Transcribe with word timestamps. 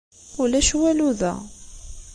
Ulac 0.41 0.69
walu 0.81 1.09
da. 1.19 1.33